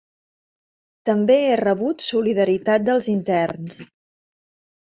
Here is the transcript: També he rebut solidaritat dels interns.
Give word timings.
També 1.09 1.35
he 1.49 1.59
rebut 1.61 2.01
solidaritat 2.07 2.89
dels 2.89 3.11
interns. 3.15 3.79